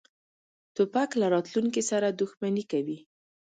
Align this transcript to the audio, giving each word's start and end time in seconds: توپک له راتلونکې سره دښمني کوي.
توپک 0.75 1.09
له 1.21 1.27
راتلونکې 1.33 1.81
سره 1.91 2.07
دښمني 2.19 2.63
کوي. 2.71 2.97